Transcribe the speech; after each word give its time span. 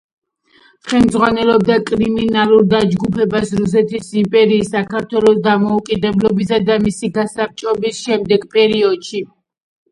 ხელმძღვანელობდა 0.93 1.75
კრიმინალურ 1.89 2.63
დაჯგუფებას 2.71 3.53
რუსეთის 3.59 4.09
იმპერიის, 4.23 4.73
საქართველოს 4.77 5.39
დამოუკიდებლობისა 5.51 6.63
და 6.73 6.81
მისი 6.89 7.13
გასაბჭოების 7.21 8.05
შემდგომ 8.11 8.53
პერიოდებში. 8.59 9.27